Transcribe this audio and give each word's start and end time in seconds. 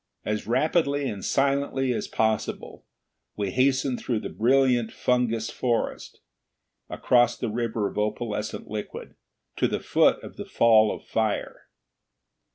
As 0.25 0.47
rapidly 0.47 1.07
and 1.07 1.23
silently 1.23 1.93
as 1.93 2.07
possible 2.07 2.87
we 3.37 3.51
hastened 3.51 3.99
through 3.99 4.19
the 4.21 4.29
brilliant 4.31 4.91
fungous 4.91 5.51
forest, 5.51 6.21
across 6.89 7.37
the 7.37 7.49
river 7.49 7.87
of 7.87 7.99
opalescent 7.99 8.67
liquid, 8.67 9.13
to 9.57 9.67
the 9.67 9.79
foot 9.79 10.19
of 10.23 10.37
the 10.37 10.45
fall 10.45 10.91
of 10.91 11.05
fire. 11.05 11.67